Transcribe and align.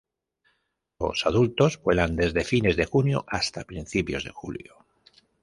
Los 0.99 1.27
adultos 1.27 1.79
vuelan 1.79 2.15
desde 2.15 2.43
fines 2.43 2.75
de 2.75 2.85
junio 2.87 3.23
hasta 3.27 3.65
principios 3.65 4.23
de 4.23 4.31
julio. 4.31 4.83